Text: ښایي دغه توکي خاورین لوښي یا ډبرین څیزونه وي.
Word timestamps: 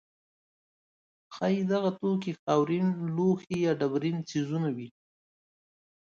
ښایي 1.33 1.61
دغه 1.73 1.89
توکي 1.99 2.31
خاورین 2.41 2.87
لوښي 3.15 3.57
یا 3.65 3.71
ډبرین 3.79 4.17
څیزونه 4.29 4.69
وي. 4.75 4.89